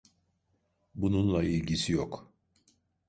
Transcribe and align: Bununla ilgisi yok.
Bununla 0.95 1.43
ilgisi 1.43 1.91
yok. 1.93 2.29